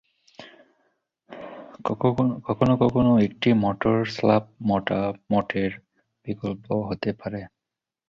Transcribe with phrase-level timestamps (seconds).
[2.47, 4.99] কখনও কখনও একটি মাটির স্ল্যাব মোটা
[5.31, 5.71] মোটের
[6.25, 7.41] বিকল্প হতে পারে।